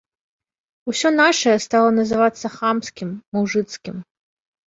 Усё 0.91 1.09
нашае 1.23 1.53
стала 1.65 1.89
называцца 1.99 2.51
хамскім, 2.55 3.09
мужыцкім. 3.39 3.95